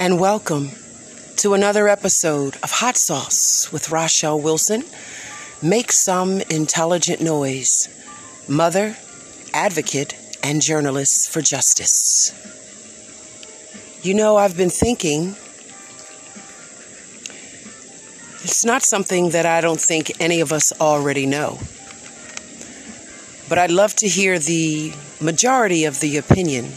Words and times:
and 0.00 0.20
welcome 0.20 0.70
to 1.36 1.54
another 1.54 1.88
episode 1.88 2.54
of 2.62 2.70
Hot 2.70 2.96
Sauce 2.96 3.72
with 3.72 3.90
Rochelle 3.90 4.40
Wilson. 4.40 4.84
Make 5.60 5.90
some 5.90 6.40
intelligent 6.42 7.20
noise. 7.20 7.88
Mother, 8.48 8.96
advocate, 9.52 10.14
and 10.44 10.62
journalist 10.62 11.32
for 11.32 11.40
justice. 11.40 12.30
You 14.04 14.14
know, 14.14 14.36
I've 14.36 14.56
been 14.56 14.70
thinking, 14.70 15.30
it's 18.44 18.64
not 18.64 18.82
something 18.82 19.30
that 19.30 19.46
I 19.46 19.60
don't 19.60 19.80
think 19.80 20.12
any 20.20 20.40
of 20.40 20.52
us 20.52 20.72
already 20.80 21.26
know. 21.26 21.58
But 23.48 23.58
I'd 23.58 23.72
love 23.72 23.96
to 23.96 24.06
hear 24.06 24.38
the 24.38 24.92
majority 25.20 25.86
of 25.86 25.98
the 25.98 26.18
opinion 26.18 26.72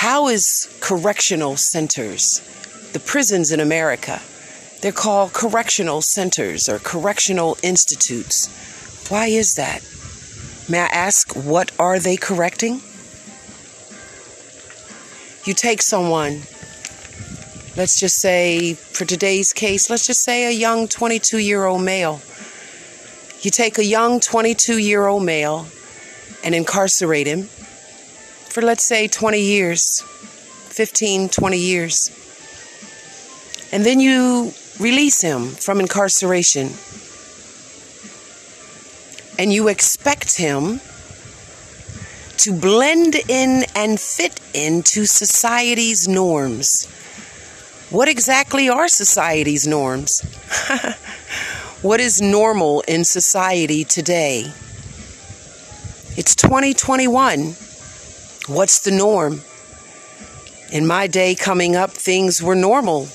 how 0.00 0.28
is 0.28 0.74
correctional 0.80 1.58
centers, 1.58 2.40
the 2.94 2.98
prisons 2.98 3.52
in 3.52 3.60
America, 3.60 4.18
they're 4.80 4.92
called 4.92 5.30
correctional 5.34 6.00
centers 6.00 6.70
or 6.70 6.78
correctional 6.78 7.58
institutes. 7.62 8.48
Why 9.10 9.26
is 9.26 9.56
that? 9.56 9.86
May 10.70 10.78
I 10.80 10.86
ask, 10.86 11.36
what 11.36 11.70
are 11.78 11.98
they 11.98 12.16
correcting? 12.16 12.80
You 15.44 15.52
take 15.52 15.82
someone, 15.82 16.44
let's 17.76 18.00
just 18.00 18.22
say, 18.22 18.72
for 18.72 19.04
today's 19.04 19.52
case, 19.52 19.90
let's 19.90 20.06
just 20.06 20.22
say 20.22 20.46
a 20.46 20.50
young 20.50 20.88
22 20.88 21.36
year 21.36 21.66
old 21.66 21.82
male. 21.82 22.22
You 23.42 23.50
take 23.50 23.76
a 23.76 23.84
young 23.84 24.18
22 24.18 24.78
year 24.78 25.06
old 25.06 25.24
male 25.24 25.66
and 26.42 26.54
incarcerate 26.54 27.26
him 27.26 27.50
for 28.50 28.62
let's 28.62 28.84
say 28.84 29.06
20 29.06 29.40
years, 29.40 30.02
15, 30.02 31.28
20 31.28 31.56
years. 31.56 32.10
And 33.72 33.86
then 33.86 34.00
you 34.00 34.52
release 34.80 35.20
him 35.20 35.46
from 35.46 35.80
incarceration. 35.80 36.70
And 39.38 39.52
you 39.52 39.68
expect 39.68 40.36
him 40.36 40.80
to 42.38 42.52
blend 42.52 43.14
in 43.28 43.64
and 43.76 44.00
fit 44.00 44.40
into 44.52 45.06
society's 45.06 46.08
norms. 46.08 46.86
What 47.90 48.08
exactly 48.08 48.68
are 48.68 48.88
society's 48.88 49.66
norms? 49.66 50.22
what 51.82 52.00
is 52.00 52.20
normal 52.20 52.82
in 52.82 53.04
society 53.04 53.84
today? 53.84 54.52
It's 56.16 56.34
2021. 56.34 57.54
What's 58.46 58.80
the 58.80 58.90
norm? 58.90 59.42
In 60.72 60.86
my 60.86 61.06
day 61.06 61.34
coming 61.34 61.76
up, 61.76 61.90
things 61.90 62.42
were 62.42 62.54
normal. 62.54 63.08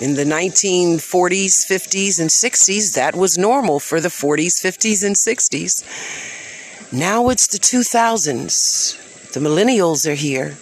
In 0.00 0.14
the 0.14 0.24
1940s, 0.24 1.66
50s, 1.66 2.20
and 2.20 2.30
60s, 2.30 2.94
that 2.94 3.14
was 3.14 3.38
normal 3.38 3.78
for 3.80 4.00
the 4.00 4.08
40s, 4.08 4.60
50s, 4.60 5.04
and 5.04 5.16
60s. 5.16 6.92
Now 6.92 7.28
it's 7.28 7.46
the 7.46 7.58
2000s. 7.58 9.32
The 9.32 9.40
millennials 9.40 10.10
are 10.10 10.14
here. 10.14 10.56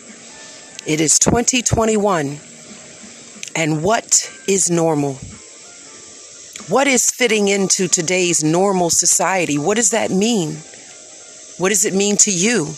It 0.86 1.00
is 1.00 1.18
2021. 1.18 2.38
And 3.54 3.82
what 3.82 4.30
is 4.48 4.70
normal? 4.70 5.14
What 6.68 6.86
is 6.86 7.10
fitting 7.10 7.48
into 7.48 7.88
today's 7.88 8.42
normal 8.42 8.90
society? 8.90 9.58
What 9.58 9.77
does 9.77 9.90
that 9.90 10.10
mean? 10.10 10.56
What 11.58 11.68
does 11.68 11.84
it 11.84 11.94
mean 11.94 12.16
to 12.18 12.30
you? 12.30 12.74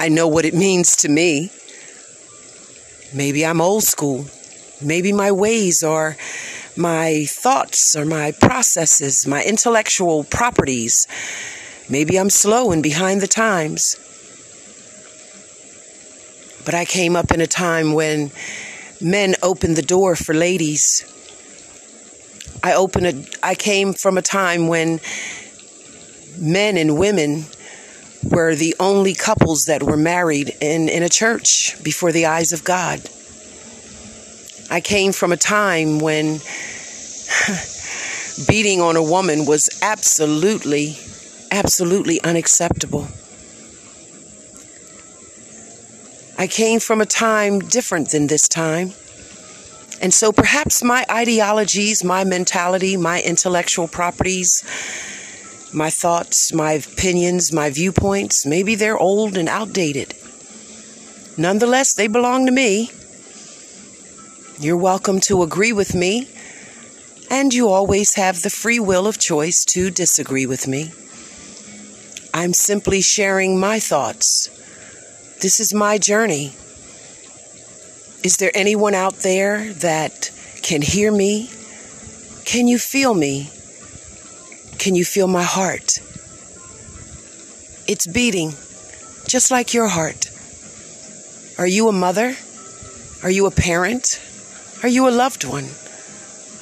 I 0.00 0.08
know 0.08 0.28
what 0.28 0.46
it 0.46 0.54
means 0.54 0.96
to 0.96 1.10
me. 1.10 1.50
Maybe 3.12 3.44
I'm 3.44 3.60
old 3.60 3.82
school. 3.82 4.24
Maybe 4.80 5.12
my 5.12 5.30
ways 5.30 5.84
or 5.84 6.16
my 6.74 7.26
thoughts 7.28 7.94
or 7.94 8.06
my 8.06 8.32
processes, 8.32 9.26
my 9.26 9.44
intellectual 9.44 10.24
properties. 10.24 11.06
Maybe 11.90 12.18
I'm 12.18 12.30
slow 12.30 12.72
and 12.72 12.82
behind 12.82 13.20
the 13.20 13.26
times. 13.26 13.96
But 16.64 16.72
I 16.72 16.86
came 16.86 17.14
up 17.14 17.30
in 17.30 17.42
a 17.42 17.46
time 17.46 17.92
when 17.92 18.30
men 19.02 19.34
opened 19.42 19.76
the 19.76 19.82
door 19.82 20.16
for 20.16 20.32
ladies. 20.32 21.04
I 22.64 22.72
opened 22.72 23.06
a, 23.06 23.46
I 23.46 23.54
came 23.54 23.92
from 23.92 24.16
a 24.16 24.22
time 24.22 24.66
when 24.66 25.00
men 26.38 26.78
and 26.78 26.96
women 26.96 27.44
were 28.22 28.54
the 28.54 28.74
only 28.78 29.14
couples 29.14 29.64
that 29.64 29.82
were 29.82 29.96
married 29.96 30.54
in, 30.60 30.88
in 30.88 31.02
a 31.02 31.08
church 31.08 31.82
before 31.82 32.12
the 32.12 32.26
eyes 32.26 32.52
of 32.52 32.64
God. 32.64 33.00
I 34.70 34.80
came 34.80 35.12
from 35.12 35.32
a 35.32 35.36
time 35.36 35.98
when 35.98 36.40
beating 38.48 38.80
on 38.80 38.96
a 38.96 39.02
woman 39.02 39.46
was 39.46 39.68
absolutely, 39.82 40.96
absolutely 41.50 42.20
unacceptable. 42.22 43.08
I 46.38 46.46
came 46.46 46.80
from 46.80 47.00
a 47.00 47.06
time 47.06 47.58
different 47.58 48.10
than 48.10 48.26
this 48.28 48.48
time. 48.48 48.92
And 50.00 50.14
so 50.14 50.32
perhaps 50.32 50.82
my 50.82 51.04
ideologies, 51.10 52.02
my 52.02 52.24
mentality, 52.24 52.96
my 52.96 53.20
intellectual 53.20 53.88
properties, 53.88 54.62
my 55.72 55.90
thoughts, 55.90 56.52
my 56.52 56.72
opinions, 56.72 57.52
my 57.52 57.70
viewpoints, 57.70 58.44
maybe 58.44 58.74
they're 58.74 58.98
old 58.98 59.36
and 59.36 59.48
outdated. 59.48 60.14
Nonetheless, 61.36 61.94
they 61.94 62.08
belong 62.08 62.46
to 62.46 62.52
me. 62.52 62.90
You're 64.58 64.76
welcome 64.76 65.20
to 65.20 65.42
agree 65.42 65.72
with 65.72 65.94
me, 65.94 66.28
and 67.30 67.54
you 67.54 67.68
always 67.68 68.16
have 68.16 68.42
the 68.42 68.50
free 68.50 68.80
will 68.80 69.06
of 69.06 69.18
choice 69.18 69.64
to 69.66 69.90
disagree 69.90 70.46
with 70.46 70.66
me. 70.66 70.92
I'm 72.34 72.52
simply 72.52 73.00
sharing 73.00 73.58
my 73.58 73.78
thoughts. 73.78 74.48
This 75.40 75.60
is 75.60 75.72
my 75.72 75.98
journey. 75.98 76.52
Is 78.22 78.36
there 78.36 78.52
anyone 78.54 78.94
out 78.94 79.14
there 79.16 79.72
that 79.74 80.30
can 80.62 80.82
hear 80.82 81.10
me? 81.10 81.48
Can 82.44 82.68
you 82.68 82.78
feel 82.78 83.14
me? 83.14 83.50
Can 84.80 84.94
you 84.94 85.04
feel 85.04 85.28
my 85.28 85.42
heart? 85.42 85.98
It's 87.86 88.06
beating, 88.06 88.52
just 89.28 89.50
like 89.50 89.74
your 89.74 89.88
heart. 89.88 90.30
Are 91.58 91.66
you 91.66 91.88
a 91.88 91.92
mother? 91.92 92.34
Are 93.22 93.30
you 93.30 93.44
a 93.44 93.50
parent? 93.50 94.18
Are 94.82 94.88
you 94.88 95.06
a 95.06 95.10
loved 95.12 95.44
one 95.44 95.64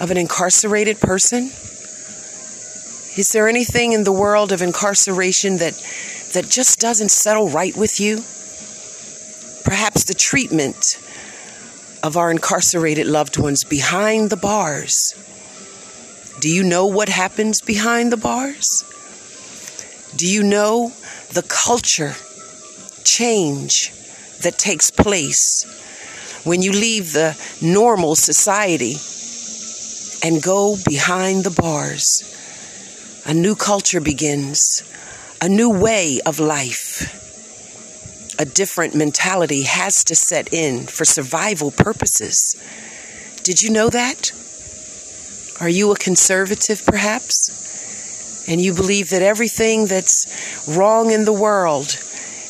of 0.01 0.11
an 0.11 0.17
incarcerated 0.17 0.99
person? 0.99 1.45
Is 1.45 3.31
there 3.33 3.47
anything 3.47 3.93
in 3.93 4.03
the 4.03 4.11
world 4.11 4.51
of 4.51 4.63
incarceration 4.63 5.59
that, 5.59 5.75
that 6.35 6.51
just 6.51 6.81
doesn't 6.81 7.13
settle 7.13 7.49
right 7.49 7.77
with 7.77 8.01
you? 8.01 8.17
Perhaps 9.63 10.07
the 10.07 10.15
treatment 10.19 10.99
of 12.03 12.17
our 12.17 12.33
incarcerated 12.33 13.07
loved 13.07 13.39
ones 13.39 13.63
behind 13.63 14.31
the 14.31 14.37
bars 14.37 15.15
do 16.41 16.49
you 16.49 16.63
know 16.63 16.87
what 16.87 17.09
happens 17.09 17.61
behind 17.61 18.13
the 18.13 18.17
bars? 18.17 18.85
Do 20.17 20.27
you 20.27 20.45
know 20.45 20.93
the 21.33 21.43
culture 21.43 22.15
change 23.03 23.93
that 24.43 24.57
takes 24.57 24.91
place 24.91 25.65
when 26.45 26.63
you 26.63 26.71
leave 26.71 27.13
the 27.13 27.37
normal 27.61 28.15
society 28.15 28.95
and 30.27 30.41
go 30.41 30.77
behind 30.87 31.43
the 31.43 31.51
bars? 31.51 32.23
A 33.27 33.35
new 33.35 33.57
culture 33.57 34.01
begins, 34.01 34.83
a 35.41 35.49
new 35.49 35.71
way 35.71 36.21
of 36.25 36.39
life. 36.39 37.15
A 38.39 38.45
different 38.45 38.95
mentality 38.95 39.65
has 39.65 40.05
to 40.05 40.15
set 40.15 40.53
in 40.53 40.87
for 40.87 41.05
survival 41.05 41.73
purposes. 41.73 42.55
Did 43.43 43.61
you 43.61 43.71
know 43.71 43.91
that? 43.91 44.33
Are 45.61 45.69
you 45.69 45.91
a 45.91 45.97
conservative, 45.97 46.85
perhaps? 46.87 48.47
And 48.49 48.61
you 48.61 48.75
believe 48.75 49.11
that 49.11 49.23
everything 49.23 49.87
that's 49.87 50.27
wrong 50.69 51.11
in 51.11 51.25
the 51.25 51.33
world, 51.33 51.99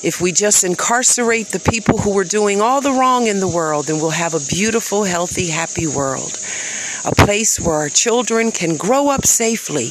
if 0.02 0.20
we 0.20 0.30
just 0.30 0.62
incarcerate 0.62 1.48
the 1.48 1.58
people 1.58 1.98
who 1.98 2.16
are 2.18 2.24
doing 2.24 2.60
all 2.60 2.80
the 2.80 2.92
wrong 2.92 3.26
in 3.26 3.40
the 3.40 3.48
world, 3.48 3.86
then 3.86 3.96
we'll 3.96 4.10
have 4.10 4.34
a 4.34 4.40
beautiful, 4.48 5.04
healthy, 5.04 5.48
happy 5.48 5.86
world. 5.86 6.38
A 7.06 7.14
place 7.14 7.58
where 7.58 7.76
our 7.76 7.88
children 7.88 8.52
can 8.52 8.76
grow 8.76 9.08
up 9.08 9.24
safely 9.24 9.90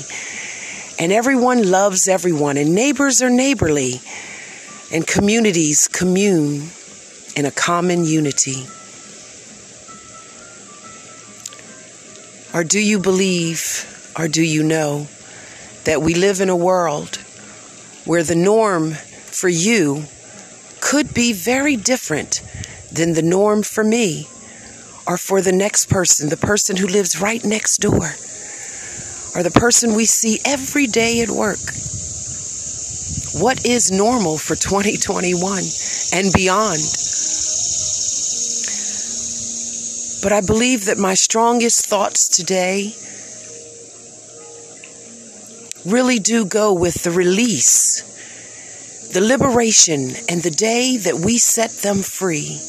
and 0.99 1.11
everyone 1.11 1.69
loves 1.69 2.07
everyone 2.07 2.57
and 2.57 2.75
neighbors 2.75 3.21
are 3.21 3.29
neighborly 3.29 3.99
and 4.93 5.05
communities 5.07 5.87
commune 5.87 6.69
in 7.35 7.45
a 7.45 7.51
common 7.51 8.05
unity. 8.05 8.67
Or 12.53 12.63
do 12.63 12.79
you 12.79 12.99
believe, 12.99 14.11
or 14.17 14.27
do 14.27 14.41
you 14.41 14.63
know, 14.63 15.07
that 15.83 16.01
we 16.01 16.15
live 16.15 16.41
in 16.41 16.49
a 16.49 16.55
world 16.55 17.17
where 18.05 18.23
the 18.23 18.35
norm 18.35 18.91
for 18.91 19.49
you 19.49 20.05
could 20.79 21.13
be 21.13 21.33
very 21.33 21.75
different 21.75 22.41
than 22.91 23.13
the 23.13 23.21
norm 23.21 23.63
for 23.63 23.83
me 23.83 24.27
or 25.07 25.17
for 25.17 25.41
the 25.41 25.51
next 25.51 25.89
person, 25.89 26.29
the 26.29 26.37
person 26.37 26.75
who 26.75 26.87
lives 26.87 27.21
right 27.21 27.43
next 27.45 27.77
door, 27.77 28.11
or 29.35 29.43
the 29.43 29.51
person 29.53 29.95
we 29.95 30.05
see 30.05 30.39
every 30.45 30.87
day 30.87 31.21
at 31.21 31.29
work. 31.29 31.59
What 33.41 33.65
is 33.65 33.91
normal 33.91 34.37
for 34.37 34.55
2021 34.55 35.63
and 36.13 36.33
beyond? 36.33 36.79
But 40.27 40.33
I 40.33 40.41
believe 40.41 40.87
that 40.87 40.97
my 40.97 41.13
strongest 41.13 41.85
thoughts 41.85 42.27
today 42.27 42.91
really 45.89 46.19
do 46.19 46.43
go 46.43 46.73
with 46.73 47.03
the 47.03 47.11
release, 47.11 48.01
the 49.13 49.21
liberation, 49.21 50.11
and 50.27 50.43
the 50.43 50.51
day 50.51 50.97
that 50.97 51.15
we 51.23 51.37
set 51.37 51.71
them 51.71 51.99
free. 51.99 52.59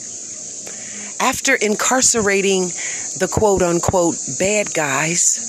After 1.18 1.56
incarcerating 1.56 2.68
the 3.18 3.28
quote 3.28 3.62
unquote 3.62 4.14
bad 4.38 4.72
guys, 4.72 5.42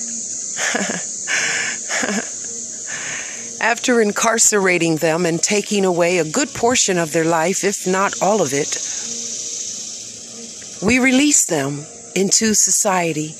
after 3.60 4.00
incarcerating 4.00 4.96
them 4.96 5.26
and 5.26 5.40
taking 5.40 5.84
away 5.84 6.18
a 6.18 6.24
good 6.28 6.48
portion 6.48 6.98
of 6.98 7.12
their 7.12 7.24
life, 7.24 7.62
if 7.62 7.86
not 7.86 8.20
all 8.20 8.42
of 8.42 8.52
it, 8.52 8.78
we 10.82 10.98
release 10.98 11.44
them 11.44 11.86
into 12.14 12.54
society 12.54 13.34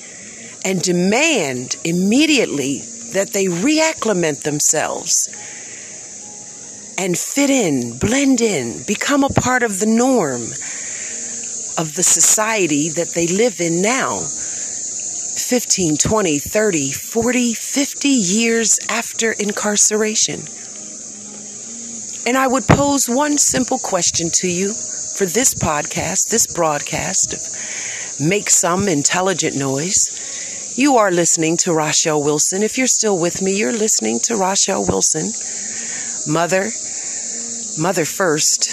and 0.65 0.83
demand 0.83 1.77
immediately 1.85 2.79
that 3.13 3.31
they 3.33 3.47
reacclimate 3.47 4.43
themselves 4.43 5.29
and 6.99 7.17
fit 7.17 7.51
in, 7.51 7.99
blend 7.99 8.41
in, 8.41 8.83
become 8.87 9.25
a 9.25 9.29
part 9.29 9.63
of 9.63 9.81
the 9.81 9.87
norm 9.87 10.43
of 11.79 11.95
the 11.95 12.03
society 12.03 12.91
that 12.91 13.13
they 13.15 13.27
live 13.27 13.61
in 13.61 13.81
now. 13.81 14.21
15, 14.21 15.97
20, 15.97 16.39
30, 16.39 16.93
40, 16.93 17.55
50 17.55 18.09
years 18.09 18.79
after 18.91 19.33
incarceration. 19.33 20.41
And 22.27 22.37
I 22.37 22.47
would 22.47 22.67
pose 22.69 23.09
one 23.09 23.39
simple 23.39 23.79
question 23.79 24.29
to 24.35 24.47
you 24.47 24.75
for 25.17 25.25
this 25.25 25.55
podcast, 25.55 26.29
this 26.29 26.47
broadcast. 26.55 27.35
Make 28.21 28.51
some 28.51 28.87
intelligent 28.87 29.57
noise. 29.57 30.75
You 30.77 30.99
are 30.99 31.11
listening 31.11 31.57
to 31.59 31.73
Rochelle 31.73 32.23
Wilson. 32.23 32.63
If 32.63 32.77
you're 32.77 32.87
still 32.87 33.19
with 33.19 33.41
me, 33.41 33.57
you're 33.57 33.73
listening 33.73 34.21
to 34.25 34.37
Rochelle 34.37 34.85
Wilson. 34.87 35.33
Mother, 36.31 36.69
mother 37.81 38.05
first. 38.05 38.69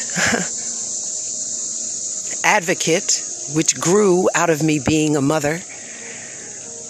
Advocate, 2.43 3.23
which 3.53 3.79
grew 3.79 4.27
out 4.35 4.49
of 4.49 4.63
me 4.63 4.79
being 4.85 5.15
a 5.15 5.21
mother, 5.21 5.61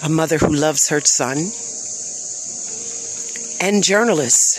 a 0.02 0.08
mother 0.08 0.38
who 0.38 0.52
loves 0.52 0.88
her 0.88 1.00
son. 1.00 1.36
And 3.60 3.84
journalist, 3.84 4.58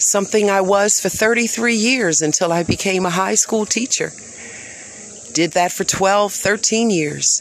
something 0.00 0.48
I 0.48 0.62
was 0.62 0.98
for 0.98 1.10
33 1.10 1.74
years 1.74 2.22
until 2.22 2.52
I 2.52 2.62
became 2.62 3.04
a 3.04 3.10
high 3.10 3.34
school 3.34 3.66
teacher. 3.66 4.12
Did 5.34 5.52
that 5.52 5.72
for 5.72 5.84
12, 5.84 6.32
13 6.32 6.90
years 6.90 7.40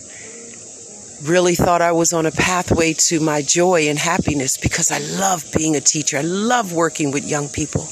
really 1.24 1.56
thought 1.56 1.82
I 1.82 1.92
was 1.92 2.14
on 2.14 2.26
a 2.26 2.32
pathway 2.32 2.94
to 3.10 3.20
my 3.20 3.42
joy 3.42 3.90
and 3.90 4.00
happiness 4.00 4.58
because 4.58 4.92
I 4.92 5.00
love 5.20 5.44
being 5.56 5.76
a 5.76 5.82
teacher. 5.82 6.18
I 6.18 6.22
love 6.22 6.74
working 6.74 7.12
with 7.12 7.30
young 7.30 7.48
people. 7.50 7.86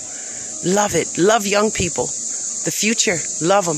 Love 0.66 0.96
it. 0.96 1.07
Love 1.18 1.46
young 1.46 1.69
people. 1.72 2.06
The 2.06 2.74
future. 2.74 3.18
Love 3.46 3.66
them. 3.66 3.78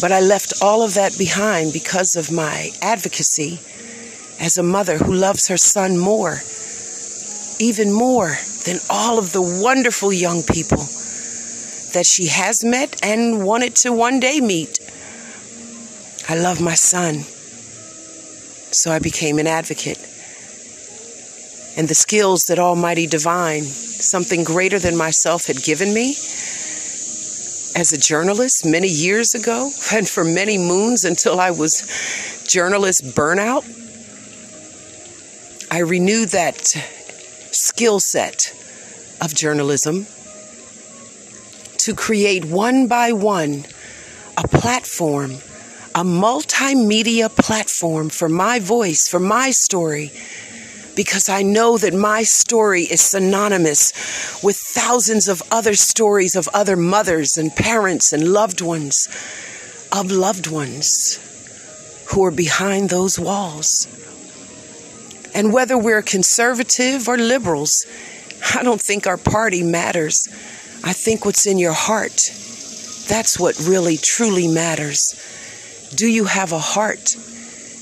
But 0.00 0.10
I 0.10 0.20
left 0.20 0.62
all 0.62 0.82
of 0.82 0.94
that 0.94 1.16
behind 1.16 1.72
because 1.72 2.16
of 2.16 2.32
my 2.32 2.70
advocacy 2.82 3.60
as 4.40 4.58
a 4.58 4.62
mother 4.62 4.98
who 4.98 5.12
loves 5.12 5.46
her 5.48 5.56
son 5.56 5.96
more, 5.96 6.40
even 7.60 7.92
more 7.92 8.36
than 8.66 8.78
all 8.90 9.18
of 9.18 9.32
the 9.32 9.42
wonderful 9.62 10.12
young 10.12 10.42
people 10.42 10.82
that 11.92 12.06
she 12.06 12.28
has 12.28 12.64
met 12.64 13.04
and 13.04 13.44
wanted 13.44 13.76
to 13.76 13.92
one 13.92 14.20
day 14.20 14.40
meet. 14.40 14.78
I 16.28 16.36
love 16.36 16.60
my 16.60 16.74
son. 16.74 17.20
So 18.72 18.90
I 18.90 18.98
became 18.98 19.38
an 19.38 19.46
advocate. 19.46 19.98
And 21.76 21.88
the 21.88 21.94
skills 21.94 22.46
that 22.46 22.58
Almighty 22.58 23.06
Divine, 23.06 23.62
something 23.62 24.44
greater 24.44 24.78
than 24.78 24.96
myself, 24.96 25.46
had 25.46 25.62
given 25.62 25.92
me 25.94 26.10
as 27.74 27.92
a 27.92 27.98
journalist 27.98 28.66
many 28.66 28.88
years 28.88 29.34
ago 29.34 29.70
and 29.92 30.08
for 30.08 30.24
many 30.24 30.58
moons 30.58 31.04
until 31.04 31.40
I 31.40 31.50
was 31.50 32.44
journalist 32.46 33.04
burnout, 33.16 33.64
I 35.70 35.78
renewed 35.78 36.30
that 36.30 36.58
skill 36.58 38.00
set 38.00 38.52
of 39.20 39.34
journalism 39.34 40.06
to 41.84 41.94
create 41.94 42.44
one 42.44 42.86
by 42.86 43.12
one 43.12 43.64
a 44.36 44.48
platform 44.48 45.32
a 45.94 46.04
multimedia 46.04 47.28
platform 47.28 48.08
for 48.08 48.28
my 48.28 48.58
voice, 48.58 49.08
for 49.08 49.20
my 49.20 49.50
story, 49.50 50.10
because 50.96 51.28
I 51.28 51.42
know 51.42 51.76
that 51.78 51.92
my 51.92 52.22
story 52.22 52.82
is 52.82 53.00
synonymous 53.00 53.92
with 54.42 54.56
thousands 54.56 55.28
of 55.28 55.42
other 55.50 55.74
stories 55.74 56.34
of 56.34 56.48
other 56.54 56.76
mothers 56.76 57.36
and 57.36 57.54
parents 57.54 58.12
and 58.12 58.32
loved 58.32 58.62
ones, 58.62 59.06
of 59.92 60.10
loved 60.10 60.50
ones 60.50 61.18
who 62.10 62.24
are 62.24 62.30
behind 62.30 62.88
those 62.88 63.18
walls. 63.18 63.86
And 65.34 65.52
whether 65.52 65.76
we're 65.76 66.02
conservative 66.02 67.08
or 67.08 67.18
liberals, 67.18 67.86
I 68.54 68.62
don't 68.62 68.80
think 68.80 69.06
our 69.06 69.16
party 69.16 69.62
matters. 69.62 70.28
I 70.84 70.92
think 70.92 71.24
what's 71.24 71.46
in 71.46 71.58
your 71.58 71.72
heart, 71.72 72.30
that's 73.08 73.38
what 73.38 73.58
really 73.60 73.96
truly 73.96 74.48
matters. 74.48 75.14
Do 75.94 76.06
you 76.06 76.24
have 76.24 76.52
a 76.52 76.58
heart? 76.58 77.16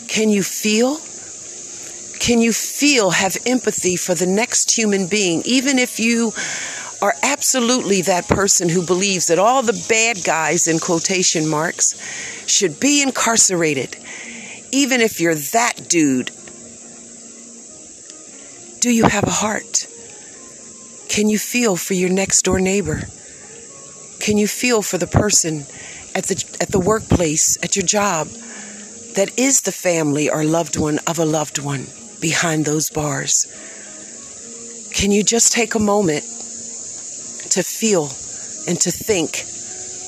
Can 0.08 0.28
you 0.28 0.42
feel? 0.42 0.98
Can 2.18 2.40
you 2.40 2.52
feel, 2.52 3.10
have 3.10 3.38
empathy 3.46 3.96
for 3.96 4.14
the 4.14 4.26
next 4.26 4.76
human 4.76 5.06
being, 5.08 5.42
even 5.46 5.78
if 5.78 5.98
you 5.98 6.32
are 7.00 7.14
absolutely 7.22 8.02
that 8.02 8.28
person 8.28 8.68
who 8.68 8.84
believes 8.84 9.28
that 9.28 9.38
all 9.38 9.62
the 9.62 9.86
bad 9.88 10.22
guys, 10.22 10.68
in 10.68 10.78
quotation 10.78 11.48
marks, 11.48 11.94
should 12.46 12.78
be 12.78 13.02
incarcerated, 13.02 13.96
even 14.72 15.00
if 15.00 15.20
you're 15.20 15.34
that 15.34 15.88
dude? 15.88 16.30
Do 18.80 18.90
you 18.90 19.04
have 19.04 19.24
a 19.24 19.30
heart? 19.30 19.86
Can 21.10 21.28
you 21.28 21.40
feel 21.40 21.74
for 21.74 21.94
your 21.94 22.08
next 22.08 22.42
door 22.42 22.60
neighbor? 22.60 23.00
Can 24.20 24.38
you 24.38 24.46
feel 24.46 24.80
for 24.80 24.96
the 24.96 25.08
person 25.08 25.64
at 26.14 26.24
the 26.24 26.56
at 26.60 26.68
the 26.68 26.78
workplace, 26.78 27.58
at 27.64 27.74
your 27.74 27.84
job, 27.84 28.28
that 29.16 29.36
is 29.36 29.62
the 29.62 29.72
family 29.72 30.30
or 30.30 30.44
loved 30.44 30.78
one 30.78 31.00
of 31.08 31.18
a 31.18 31.24
loved 31.24 31.58
one 31.58 31.86
behind 32.20 32.64
those 32.64 32.90
bars. 32.90 33.46
Can 34.94 35.10
you 35.10 35.24
just 35.24 35.52
take 35.52 35.74
a 35.74 35.80
moment 35.80 36.22
to 36.22 37.64
feel 37.64 38.04
and 38.68 38.80
to 38.80 38.92
think 38.92 39.40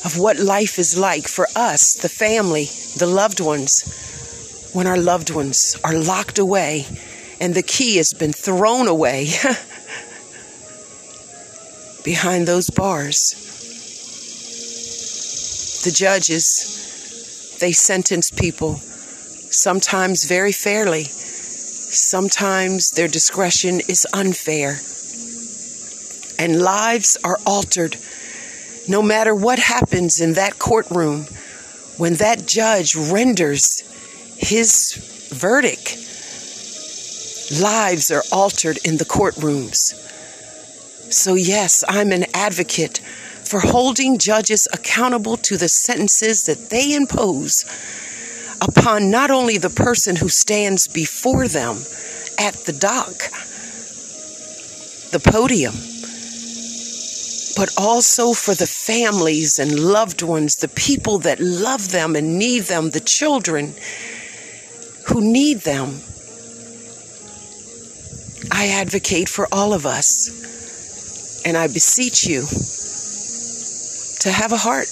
of 0.05 0.21
what 0.21 0.39
life 0.39 0.79
is 0.79 0.97
like 0.97 1.27
for 1.27 1.49
us, 1.57 1.95
the 1.95 2.09
family, 2.09 2.67
the 2.99 3.07
loved 3.07 3.41
ones, 3.41 4.71
when 4.73 4.87
our 4.87 4.99
loved 4.99 5.35
ones 5.35 5.77
are 5.83 5.95
locked 5.95 6.39
away 6.39 6.87
and 7.41 7.55
the 7.55 7.63
key 7.63 7.97
has 7.97 8.13
been 8.13 8.33
thrown 8.33 8.87
away 8.87 9.27
behind 12.05 12.47
those 12.47 12.71
bars? 12.71 13.53
the 15.83 15.91
judges, 15.91 17.57
they 17.61 17.73
sentence 17.73 18.31
people, 18.31 18.77
sometimes 18.77 20.25
very 20.25 20.53
fairly, 20.53 21.05
sometimes 21.05 22.93
their 22.93 23.09
discretion 23.09 23.81
is 23.89 24.07
unfair. 24.13 24.79
And 26.39 26.63
lives 26.63 27.19
are 27.25 27.39
altered 27.47 27.97
no 28.89 29.03
matter 29.03 29.35
what 29.35 29.59
happens 29.59 30.21
in 30.21 30.35
that 30.35 30.59
courtroom 30.59 31.27
when 31.99 32.15
that 32.15 32.47
judge 32.47 32.95
renders 32.97 33.81
his 34.37 35.29
verdict. 35.33 35.99
Lives 37.61 38.11
are 38.11 38.23
altered 38.33 38.79
in 38.85 38.97
the 38.97 39.05
courtrooms. 39.05 40.02
So, 41.13 41.35
yes, 41.35 41.85
I'm 41.89 42.11
an 42.11 42.25
advocate 42.33 42.99
for 43.45 43.61
holding 43.61 44.17
judges 44.17 44.67
accountable 44.73 45.37
to 45.37 45.59
the 45.59 45.69
sentences 45.69 46.45
that 46.45 46.71
they 46.71 46.95
impose 46.95 47.67
upon 48.63 49.11
not 49.11 49.31
only 49.31 49.59
the 49.59 49.69
person 49.69 50.17
who 50.17 50.31
stands 50.31 50.89
before 50.89 51.49
them 51.49 51.77
at 52.39 52.55
the 52.65 52.73
dock, 52.73 53.31
the 55.11 55.21
podium, 55.23 55.75
but 57.57 57.69
also 57.77 58.33
for 58.33 58.55
the 58.55 58.67
families 58.67 59.59
and 59.59 59.79
loved 59.79 60.23
ones, 60.23 60.57
the 60.57 60.69
people 60.69 61.19
that 61.19 61.39
love 61.41 61.93
them 61.93 62.17
and 62.17 62.39
need 62.39 62.63
them, 62.63 62.89
the 62.89 63.01
children 63.01 63.75
who 65.09 65.21
need 65.21 65.59
them. 65.59 66.01
I 68.51 68.69
advocate 68.69 69.29
for 69.29 69.47
all 69.53 69.75
of 69.75 69.85
us, 69.85 70.62
and 71.45 71.57
I 71.57 71.67
beseech 71.67 72.25
you 72.25 72.47
to 74.21 74.31
have 74.31 74.53
a 74.53 74.57
heart. 74.57 74.89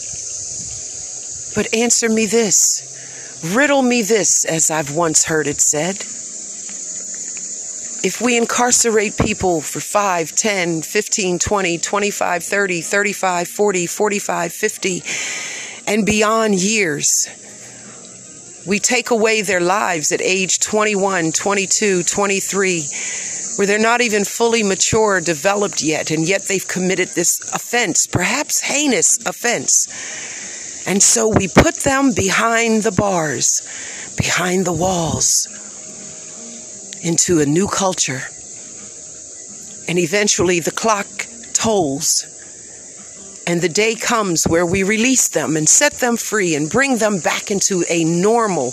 But 1.55 1.75
answer 1.75 2.09
me 2.09 2.27
this, 2.27 3.43
riddle 3.55 3.83
me 3.83 4.03
this, 4.03 4.45
as 4.45 4.71
I've 4.71 4.95
once 4.95 5.25
heard 5.25 5.47
it 5.47 5.61
said. 5.61 5.97
If 8.03 8.21
we 8.21 8.37
incarcerate 8.37 9.19
people 9.19 9.61
for 9.61 9.81
5, 9.81 10.33
10, 10.33 10.83
15, 10.83 11.39
20, 11.39 11.79
25, 11.79 12.43
30, 12.43 12.81
35, 12.81 13.49
40, 13.49 13.87
45, 13.87 14.53
50, 14.53 15.03
and 15.87 16.07
beyond 16.07 16.55
years, 16.55 17.29
we 18.67 18.79
take 18.79 19.11
away 19.11 19.43
their 19.43 19.61
lives 19.61 20.13
at 20.13 20.21
age 20.23 20.61
21, 20.61 21.33
22, 21.33 22.03
23, 22.05 22.83
where 23.57 23.67
they're 23.67 23.79
not 23.79 24.01
even 24.01 24.25
fully 24.25 24.63
mature 24.63 25.17
or 25.17 25.21
developed 25.21 25.83
yet, 25.83 26.11
and 26.11 26.27
yet 26.27 26.43
they've 26.43 26.67
committed 26.67 27.09
this 27.09 27.41
offense, 27.53 28.07
perhaps 28.07 28.61
heinous 28.61 29.19
offense. 29.27 29.87
And 30.87 31.03
so 31.03 31.29
we 31.29 31.49
put 31.49 31.77
them 31.77 32.13
behind 32.15 32.83
the 32.83 32.93
bars, 32.93 33.63
behind 34.17 34.65
the 34.65 34.73
walls, 34.73 35.47
into 37.03 37.41
a 37.41 37.47
new 37.47 37.67
culture. 37.67 38.23
And 39.89 39.99
eventually 39.99 40.61
the 40.61 40.71
clock 40.71 41.07
tolls 41.53 42.27
and 43.47 43.61
the 43.61 43.69
day 43.69 43.95
comes 43.95 44.47
where 44.47 44.65
we 44.65 44.83
release 44.83 45.29
them 45.29 45.57
and 45.57 45.69
set 45.69 45.95
them 45.95 46.17
free 46.17 46.55
and 46.55 46.71
bring 46.71 46.99
them 46.99 47.19
back 47.21 47.51
into 47.51 47.85
a 47.89 48.05
normal, 48.05 48.73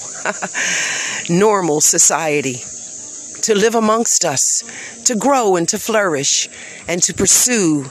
normal 1.29 1.81
society 1.81 2.61
to 3.47 3.55
live 3.55 3.75
amongst 3.75 4.25
us, 4.25 4.61
to 5.05 5.15
grow 5.15 5.55
and 5.55 5.69
to 5.69 5.79
flourish, 5.79 6.49
and 6.85 7.01
to 7.01 7.13
pursue 7.13 7.89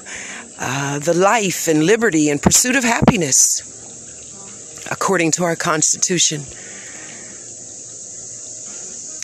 uh, 0.61 0.99
the 0.99 1.15
life 1.15 1.67
and 1.67 1.87
liberty 1.87 2.29
and 2.29 2.43
pursuit 2.43 2.77
of 2.77 2.85
happiness 2.85 3.63
according 4.91 5.31
to 5.31 5.45
our 5.45 5.57
Constitution. 5.57 6.43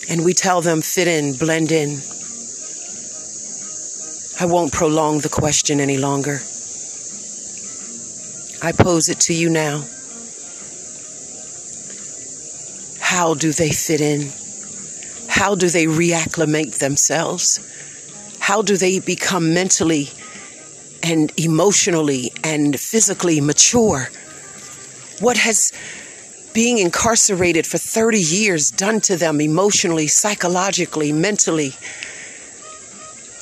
And 0.09 0.25
we 0.25 0.33
tell 0.33 0.63
them, 0.63 0.81
fit 0.81 1.07
in, 1.07 1.35
blend 1.35 1.71
in. 1.71 2.01
I 4.41 4.47
won't 4.51 4.73
prolong 4.73 5.21
the 5.21 5.29
question 5.29 5.81
any 5.81 5.99
longer. 5.99 6.41
I 8.63 8.73
pose 8.73 9.11
it 9.11 9.21
to 9.29 9.35
you 9.35 9.51
now. 9.51 9.85
How 13.01 13.35
do 13.35 13.53
they 13.53 13.71
fit 13.71 14.01
in? 14.01 14.42
How 15.33 15.55
do 15.55 15.71
they 15.71 15.87
reacclimate 15.87 16.79
themselves? 16.79 17.59
How 18.39 18.61
do 18.61 18.77
they 18.77 19.01
become 19.01 19.55
mentally 19.55 20.11
and 21.03 21.33
emotionally 21.39 22.33
and 22.45 22.79
physically 22.79 23.41
mature? 23.41 24.11
What 25.21 25.39
has 25.39 25.73
being 26.53 26.77
incarcerated 26.77 27.67
for 27.67 27.79
30 27.79 28.19
years 28.21 28.71
done 28.71 29.01
to 29.01 29.17
them 29.17 29.41
emotionally, 29.41 30.07
psychologically, 30.07 31.13
mentally? 31.13 31.73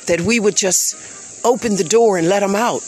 That 0.07 0.21
we 0.21 0.39
would 0.39 0.55
just 0.55 0.95
open 1.45 1.75
the 1.75 1.83
door 1.83 2.17
and 2.17 2.29
let 2.29 2.39
them 2.39 2.55
out 2.55 2.83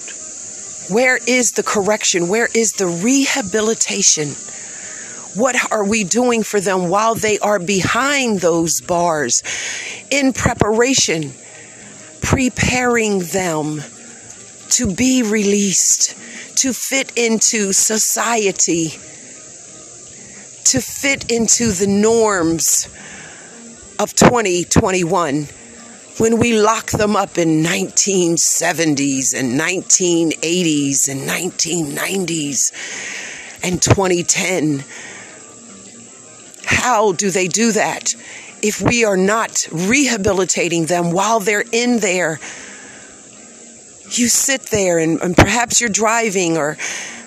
where 0.90 1.20
is 1.28 1.54
the 1.54 1.64
correction? 1.64 2.30
Where 2.30 2.50
is 2.54 2.74
the 2.74 2.88
rehabilitation? 2.88 4.30
What 5.36 5.56
are 5.72 5.84
we 5.84 6.04
doing 6.04 6.44
for 6.44 6.60
them 6.60 6.90
while 6.90 7.16
they 7.16 7.40
are 7.40 7.58
behind 7.58 8.40
those 8.40 8.82
bars 8.82 9.42
in 10.12 10.32
preparation, 10.32 11.32
preparing 12.22 13.20
them 13.20 13.82
to 14.72 14.94
be 14.94 15.24
released, 15.24 16.16
to 16.58 16.72
fit 16.72 17.12
into 17.18 17.74
society, 17.74 18.90
to 20.66 20.80
fit 20.82 21.32
into 21.32 21.72
the 21.72 21.88
norms 21.88 22.88
of 24.00 24.14
2021? 24.16 25.48
when 26.20 26.38
we 26.38 26.54
lock 26.62 26.92
them 26.92 27.16
up 27.16 27.40
in 27.40 27.64
1970s 27.64 29.34
and 29.34 29.60
1980s 29.60 31.10
and 31.10 31.22
1990s 31.28 32.72
and 33.64 33.82
2010 33.82 34.84
how 36.74 37.14
do 37.14 37.30
they 37.30 37.48
do 37.48 37.72
that? 37.72 38.16
If 38.62 38.82
we 38.82 39.06
are 39.06 39.18
not 39.18 39.68
rehabilitating 39.72 40.86
them 40.86 41.12
while 41.12 41.40
they're 41.40 41.66
in 41.72 42.00
there 42.00 42.40
you 44.18 44.28
sit 44.28 44.64
there 44.64 44.98
and, 44.98 45.22
and 45.22 45.36
perhaps 45.36 45.82
you're 45.82 45.90
driving 45.90 46.58
or 46.58 46.78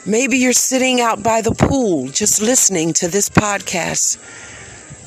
maybe 0.05 0.39
you're 0.39 0.53
sitting 0.53 1.01
out 1.01 1.23
by 1.23 1.41
the 1.41 1.53
pool 1.53 2.09
just 2.09 2.41
listening 2.41 2.93
to 2.95 3.09
this 3.09 3.29
podcast. 3.29 4.17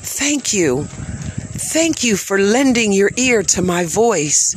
Thank 0.02 0.52
you. 0.52 0.84
Thank 0.84 2.02
you 2.04 2.16
for 2.16 2.38
lending 2.38 2.92
your 2.92 3.10
ear 3.16 3.42
to 3.42 3.62
my 3.62 3.84
voice, 3.84 4.56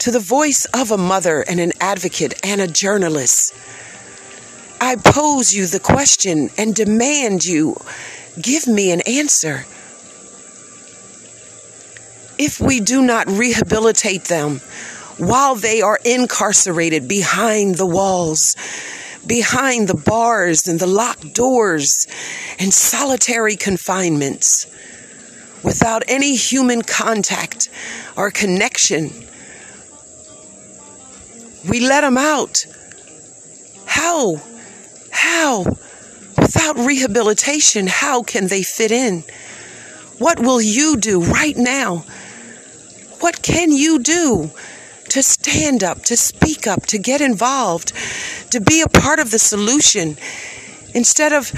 to 0.00 0.10
the 0.10 0.20
voice 0.20 0.64
of 0.66 0.90
a 0.90 0.98
mother 0.98 1.42
and 1.42 1.60
an 1.60 1.72
advocate 1.80 2.44
and 2.44 2.60
a 2.60 2.66
journalist. 2.66 3.54
I 4.80 4.96
pose 4.96 5.54
you 5.54 5.66
the 5.66 5.80
question 5.80 6.50
and 6.58 6.74
demand 6.74 7.44
you 7.44 7.76
give 8.40 8.66
me 8.66 8.90
an 8.90 9.00
answer. 9.02 9.64
If 12.38 12.60
we 12.60 12.80
do 12.80 13.02
not 13.02 13.28
rehabilitate 13.28 14.24
them 14.24 14.60
while 15.18 15.54
they 15.54 15.80
are 15.80 16.00
incarcerated 16.04 17.06
behind 17.06 17.76
the 17.76 17.86
walls, 17.86 18.56
behind 19.26 19.88
the 19.88 19.96
bars 19.96 20.66
and 20.66 20.80
the 20.80 20.86
locked 20.86 21.34
doors 21.34 22.06
and 22.58 22.74
solitary 22.74 23.56
confinements, 23.56 24.66
without 25.64 26.02
any 26.06 26.36
human 26.36 26.82
contact 26.82 27.70
or 28.16 28.30
connection. 28.30 29.10
We 31.68 31.80
let 31.80 32.02
them 32.02 32.18
out. 32.18 32.66
How? 33.86 34.36
How? 35.10 35.64
Without 36.66 36.86
rehabilitation, 36.86 37.86
how 37.86 38.22
can 38.22 38.46
they 38.46 38.62
fit 38.62 38.90
in? 38.90 39.22
What 40.16 40.40
will 40.40 40.62
you 40.62 40.96
do 40.96 41.20
right 41.22 41.54
now? 41.58 42.06
What 43.20 43.42
can 43.42 43.70
you 43.70 43.98
do 43.98 44.50
to 45.10 45.22
stand 45.22 45.84
up, 45.84 46.04
to 46.04 46.16
speak 46.16 46.66
up, 46.66 46.86
to 46.86 46.96
get 46.96 47.20
involved, 47.20 47.92
to 48.50 48.62
be 48.62 48.80
a 48.80 48.88
part 48.88 49.18
of 49.18 49.30
the 49.30 49.38
solution 49.38 50.16
instead 50.94 51.34
of 51.34 51.48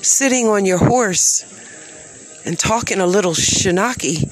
sitting 0.00 0.46
on 0.46 0.66
your 0.66 0.78
horse 0.78 1.42
and 2.46 2.56
talking 2.56 3.00
a 3.00 3.06
little 3.06 3.34
shinaki 3.34 4.30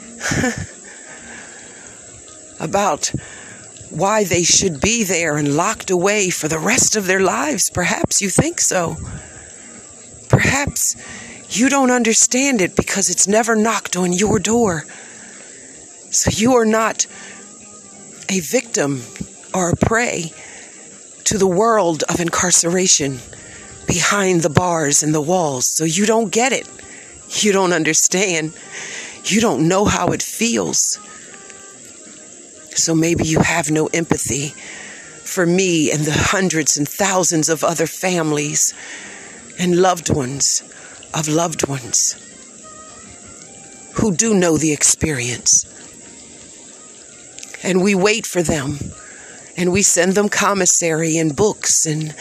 about 2.61 3.11
why 3.90 4.25
they 4.25 4.42
should 4.42 4.80
be 4.80 5.04
there 5.04 5.37
and 5.37 5.57
locked 5.57 5.90
away 5.90 6.30
for 6.30 6.49
the 6.49 6.59
rest 6.59 6.97
of 6.97 7.07
their 7.07 7.21
lives. 7.21 7.71
Perhaps 7.71 8.21
you 8.21 8.30
think 8.30 8.61
so. 8.61 8.97
Perhaps 10.28 10.97
you 11.50 11.68
don't 11.68 11.90
understand 11.90 12.61
it 12.61 12.76
because 12.76 13.11
it's 13.11 13.26
never 13.26 13.57
knocked 13.57 13.97
on 13.97 14.12
your 14.12 14.38
door. 14.38 14.85
So 16.11 16.30
you 16.30 16.54
are 16.54 16.66
not 16.66 17.07
a 18.28 18.40
victim 18.40 19.02
or 19.54 19.71
a 19.71 19.76
prey 19.76 20.33
to 21.25 21.38
the 21.38 21.47
world 21.47 22.04
of 22.09 22.21
incarceration 22.21 23.18
behind 23.87 24.42
the 24.42 24.50
bars 24.50 25.02
and 25.02 25.14
the 25.14 25.21
walls. 25.21 25.66
So 25.66 25.85
you 25.85 26.07
don't 26.07 26.30
get 26.30 26.52
it. 26.52 26.68
You 27.42 27.52
don't 27.52 27.73
understand. 27.73 28.54
You 29.25 29.40
don't 29.40 29.68
know 29.68 29.85
how 29.85 30.09
it 30.09 30.23
feels. 30.23 30.99
So 32.78 32.94
maybe 32.94 33.25
you 33.25 33.40
have 33.40 33.70
no 33.70 33.87
empathy 33.92 34.49
for 34.49 35.44
me 35.44 35.90
and 35.92 36.04
the 36.04 36.12
hundreds 36.12 36.76
and 36.78 36.88
thousands 36.88 37.49
of 37.49 37.62
other 37.62 37.87
families 37.87 38.73
and 39.58 39.80
loved 39.80 40.14
ones 40.14 40.62
of 41.14 41.28
loved 41.28 41.68
ones 41.68 42.25
who 43.94 44.14
do 44.14 44.35
know 44.35 44.56
the 44.56 44.73
experience. 44.73 45.64
And 47.62 47.82
we 47.82 47.94
wait 47.94 48.26
for 48.26 48.42
them 48.42 48.78
and 49.56 49.73
we 49.73 49.82
send 49.82 50.14
them 50.14 50.28
commissary 50.28 51.18
and 51.18 51.35
books 51.35 51.85
and 51.85 52.14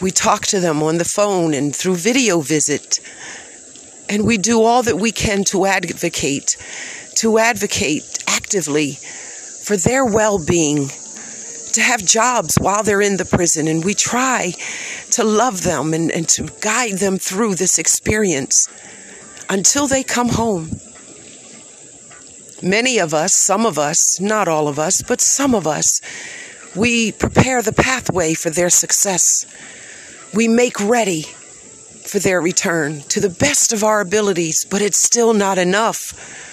we 0.00 0.10
talk 0.10 0.46
to 0.46 0.60
them 0.60 0.82
on 0.82 0.98
the 0.98 1.04
phone 1.04 1.54
and 1.54 1.74
through 1.74 1.96
video 1.96 2.40
visit. 2.40 3.00
And 4.08 4.26
we 4.26 4.36
do 4.36 4.62
all 4.62 4.82
that 4.82 4.96
we 4.96 5.10
can 5.10 5.44
to 5.44 5.66
advocate, 5.66 6.56
to 7.16 7.38
advocate 7.38 8.22
actively 8.26 8.98
for 9.68 9.76
their 9.76 10.02
well 10.02 10.38
being, 10.38 10.88
to 11.74 11.82
have 11.82 12.02
jobs 12.02 12.56
while 12.58 12.82
they're 12.82 13.02
in 13.02 13.18
the 13.18 13.24
prison. 13.26 13.68
And 13.68 13.84
we 13.84 13.92
try 13.92 14.54
to 15.10 15.22
love 15.22 15.62
them 15.62 15.92
and, 15.92 16.10
and 16.10 16.26
to 16.30 16.44
guide 16.62 16.94
them 17.00 17.18
through 17.18 17.56
this 17.56 17.78
experience 17.78 18.66
until 19.50 19.86
they 19.86 20.02
come 20.02 20.30
home. 20.30 20.70
Many 22.62 22.98
of 22.98 23.12
us, 23.12 23.34
some 23.34 23.66
of 23.66 23.78
us, 23.78 24.18
not 24.18 24.48
all 24.48 24.68
of 24.68 24.78
us, 24.78 25.02
but 25.02 25.20
some 25.20 25.54
of 25.54 25.66
us, 25.66 26.00
we 26.74 27.12
prepare 27.12 27.60
the 27.60 27.74
pathway 27.74 28.32
for 28.32 28.48
their 28.48 28.70
success. 28.70 29.44
We 30.34 30.48
make 30.48 30.80
ready 30.80 31.24
for 32.06 32.18
their 32.18 32.40
return 32.40 33.02
to 33.10 33.20
the 33.20 33.28
best 33.28 33.74
of 33.74 33.84
our 33.84 34.00
abilities, 34.00 34.64
but 34.64 34.80
it's 34.80 34.98
still 34.98 35.34
not 35.34 35.58
enough. 35.58 36.47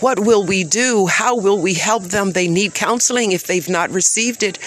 What 0.00 0.20
will 0.20 0.44
we 0.44 0.62
do? 0.62 1.06
How 1.06 1.36
will 1.36 1.58
we 1.58 1.74
help 1.74 2.04
them? 2.04 2.30
They 2.30 2.46
need 2.46 2.72
counseling 2.72 3.32
if 3.32 3.46
they've 3.46 3.68
not 3.68 3.90
received 3.90 4.44
it. 4.44 4.58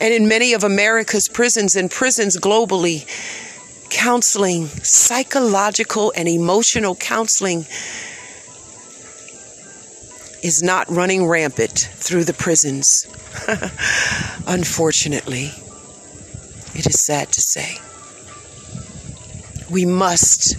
And 0.00 0.12
in 0.12 0.26
many 0.26 0.54
of 0.54 0.64
America's 0.64 1.28
prisons 1.28 1.76
and 1.76 1.88
prisons 1.88 2.36
globally, 2.36 3.06
counseling, 3.90 4.66
psychological 4.66 6.12
and 6.16 6.28
emotional 6.28 6.96
counseling, 6.96 7.66
is 10.42 10.62
not 10.64 10.90
running 10.90 11.28
rampant 11.28 11.78
through 11.78 12.24
the 12.24 12.34
prisons. 12.34 13.06
Unfortunately, 14.48 15.52
it 16.74 16.86
is 16.86 17.00
sad 17.00 17.28
to 17.28 17.40
say. 17.40 17.78
We 19.70 19.86
must, 19.86 20.56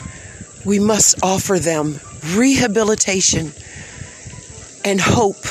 we 0.66 0.80
must 0.80 1.22
offer 1.22 1.60
them 1.60 2.00
rehabilitation 2.34 3.52
and 4.86 5.00
hope 5.02 5.44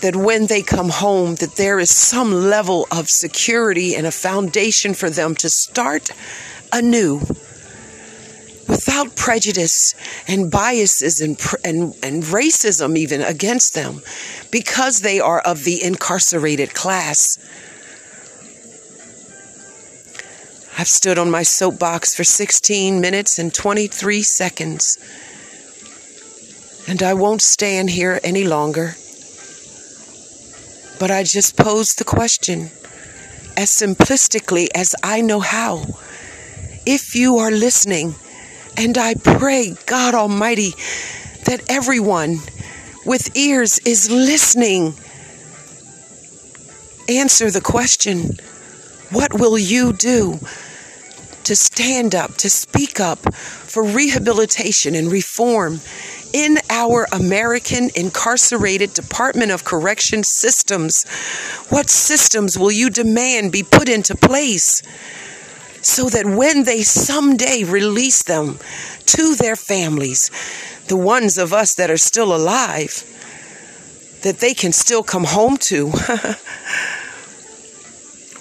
that 0.00 0.16
when 0.16 0.46
they 0.46 0.62
come 0.62 0.90
home 0.90 1.36
that 1.36 1.56
there 1.56 1.78
is 1.78 1.90
some 1.90 2.32
level 2.32 2.86
of 2.90 3.08
security 3.08 3.94
and 3.94 4.06
a 4.06 4.10
foundation 4.10 4.92
for 4.92 5.08
them 5.08 5.34
to 5.34 5.48
start 5.48 6.10
anew 6.72 7.20
without 8.68 9.14
prejudice 9.16 9.94
and 10.26 10.50
biases 10.50 11.20
and, 11.20 11.38
and, 11.64 11.94
and 12.02 12.22
racism 12.24 12.96
even 12.96 13.20
against 13.20 13.74
them 13.74 14.02
because 14.50 15.00
they 15.00 15.20
are 15.20 15.40
of 15.40 15.64
the 15.64 15.82
incarcerated 15.82 16.74
class. 16.74 17.38
I've 20.76 20.88
stood 20.88 21.18
on 21.18 21.30
my 21.30 21.44
soapbox 21.44 22.14
for 22.14 22.24
16 22.24 23.00
minutes 23.00 23.38
and 23.38 23.54
23 23.54 24.22
seconds. 24.22 24.98
And 26.86 27.02
I 27.02 27.14
won't 27.14 27.42
stand 27.42 27.90
here 27.90 28.20
any 28.22 28.44
longer. 28.44 28.96
But 31.00 31.10
I 31.10 31.22
just 31.24 31.56
posed 31.56 31.98
the 31.98 32.04
question 32.04 32.70
as 33.56 33.70
simplistically 33.70 34.68
as 34.74 34.94
I 35.02 35.20
know 35.20 35.40
how. 35.40 35.84
If 36.86 37.14
you 37.14 37.38
are 37.38 37.50
listening, 37.50 38.14
and 38.76 38.98
I 38.98 39.14
pray, 39.14 39.74
God 39.86 40.14
Almighty, 40.14 40.72
that 41.46 41.62
everyone 41.68 42.38
with 43.04 43.36
ears 43.36 43.78
is 43.80 44.10
listening, 44.10 44.94
answer 47.08 47.50
the 47.50 47.60
question 47.60 48.38
what 49.10 49.34
will 49.34 49.58
you 49.58 49.92
do 49.92 50.38
to 51.44 51.54
stand 51.54 52.14
up, 52.14 52.34
to 52.36 52.50
speak 52.50 53.00
up 53.00 53.34
for 53.34 53.84
rehabilitation 53.84 54.94
and 54.94 55.12
reform 55.12 55.80
in 56.34 56.58
our 56.68 57.06
American 57.12 57.88
incarcerated 57.94 58.92
Department 58.92 59.52
of 59.52 59.64
Correction 59.64 60.24
systems? 60.24 61.04
What 61.68 61.88
systems 61.88 62.58
will 62.58 62.72
you 62.72 62.90
demand 62.90 63.52
be 63.52 63.62
put 63.62 63.88
into 63.88 64.16
place 64.16 64.82
so 65.80 66.08
that 66.08 66.26
when 66.26 66.64
they 66.64 66.82
someday 66.82 67.62
release 67.62 68.24
them 68.24 68.58
to 69.06 69.36
their 69.36 69.54
families, 69.54 70.30
the 70.88 70.96
ones 70.96 71.38
of 71.38 71.52
us 71.52 71.76
that 71.76 71.88
are 71.90 71.96
still 71.96 72.34
alive, 72.34 73.04
that 74.22 74.38
they 74.38 74.54
can 74.54 74.72
still 74.72 75.04
come 75.04 75.24
home 75.24 75.56
to 75.58 75.90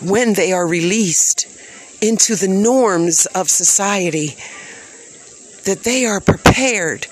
when 0.01 0.33
they 0.33 0.51
are 0.51 0.65
released 0.67 1.45
into 2.01 2.35
the 2.35 2.47
norms 2.47 3.27
of 3.27 3.51
society, 3.51 4.35
that 5.65 5.83
they 5.83 6.07
are 6.07 6.19
prepared 6.19 7.05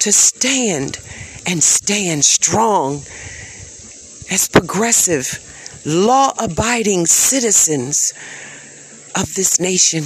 to 0.00 0.12
stand 0.12 0.98
and 1.46 1.62
stand 1.62 2.24
strong 2.24 3.02
as 4.30 4.48
progressive, 4.48 5.38
law 5.84 6.32
abiding 6.38 7.06
citizens 7.06 8.12
of 9.16 9.34
this 9.34 9.60
nation. 9.60 10.04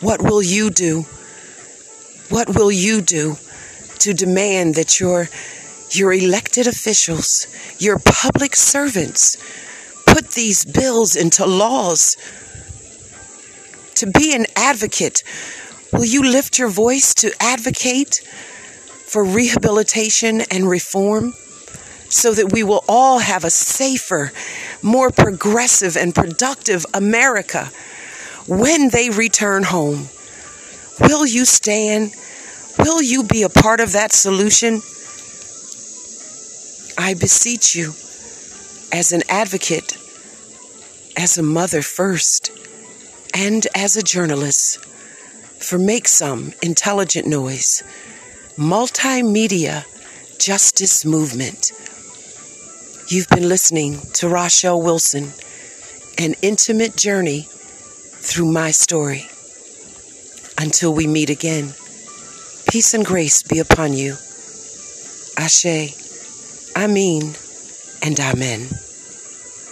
What 0.00 0.22
will 0.22 0.42
you 0.42 0.70
do? 0.70 1.02
What 2.28 2.54
will 2.54 2.72
you 2.72 3.00
do 3.00 3.36
to 4.00 4.12
demand 4.12 4.74
that 4.74 5.00
your, 5.00 5.28
your 5.90 6.12
elected 6.12 6.66
officials, 6.66 7.46
your 7.78 7.98
public 8.04 8.56
servants, 8.56 9.36
put 10.06 10.32
these 10.32 10.64
bills 10.64 11.16
into 11.16 11.46
laws? 11.46 12.16
To 13.96 14.06
be 14.06 14.34
an 14.34 14.44
advocate 14.54 15.22
Will 15.96 16.04
you 16.04 16.22
lift 16.24 16.58
your 16.58 16.68
voice 16.68 17.14
to 17.14 17.32
advocate 17.40 18.16
for 18.16 19.24
rehabilitation 19.24 20.42
and 20.50 20.68
reform 20.68 21.32
so 22.10 22.34
that 22.34 22.52
we 22.52 22.62
will 22.62 22.84
all 22.86 23.20
have 23.20 23.44
a 23.44 23.50
safer, 23.50 24.30
more 24.82 25.10
progressive, 25.10 25.96
and 25.96 26.14
productive 26.14 26.84
America 26.92 27.70
when 28.46 28.90
they 28.90 29.08
return 29.08 29.62
home? 29.62 30.08
Will 31.00 31.26
you 31.26 31.46
stand? 31.46 32.12
Will 32.78 33.00
you 33.00 33.22
be 33.24 33.42
a 33.42 33.48
part 33.48 33.80
of 33.80 33.92
that 33.92 34.12
solution? 34.12 34.82
I 36.98 37.14
beseech 37.14 37.74
you, 37.74 37.94
as 38.92 39.12
an 39.12 39.22
advocate, 39.30 39.96
as 41.16 41.38
a 41.38 41.42
mother 41.42 41.80
first, 41.80 42.50
and 43.32 43.66
as 43.74 43.96
a 43.96 44.02
journalist 44.02 44.86
for 45.60 45.78
Make 45.78 46.06
Some 46.08 46.52
Intelligent 46.62 47.26
Noise, 47.26 47.82
Multimedia 48.56 49.84
Justice 50.38 51.04
Movement. 51.04 51.72
You've 53.08 53.28
been 53.28 53.48
listening 53.48 53.98
to 54.14 54.28
Rochelle 54.28 54.80
Wilson, 54.80 55.32
an 56.18 56.34
intimate 56.42 56.96
journey 56.96 57.46
through 57.48 58.52
my 58.52 58.70
story. 58.70 59.26
Until 60.58 60.94
we 60.94 61.06
meet 61.06 61.30
again, 61.30 61.74
peace 62.70 62.94
and 62.94 63.04
grace 63.04 63.42
be 63.42 63.58
upon 63.58 63.92
you. 63.92 64.16
Ashe, 65.36 65.94
Amin, 66.76 67.34
and 68.02 68.18
Amen. 68.20 68.68